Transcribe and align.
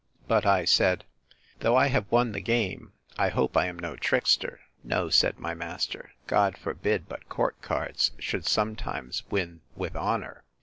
But 0.27 0.47
I 0.47 0.65
said, 0.65 1.03
Though 1.59 1.75
I 1.75 1.89
have 1.89 2.11
won 2.11 2.31
the 2.31 2.41
game, 2.41 2.93
I 3.19 3.29
hope 3.29 3.55
I 3.55 3.67
am 3.67 3.77
no 3.77 3.95
trickster. 3.95 4.61
No, 4.83 5.09
said 5.11 5.37
my 5.37 5.53
master, 5.53 6.13
God 6.25 6.57
forbid 6.57 7.07
but 7.07 7.29
court 7.29 7.61
cards 7.61 8.09
should 8.17 8.47
sometimes 8.47 9.21
win 9.29 9.61
with 9.75 9.95
honour! 9.95 10.43